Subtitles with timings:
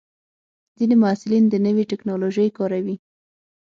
[0.77, 2.95] ځینې محصلین د نوې ټکنالوژۍ کاروي.